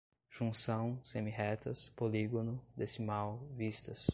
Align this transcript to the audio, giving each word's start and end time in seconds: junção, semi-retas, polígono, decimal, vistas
junção, 0.31 0.99
semi-retas, 1.03 1.89
polígono, 1.89 2.59
decimal, 2.75 3.37
vistas 3.55 4.07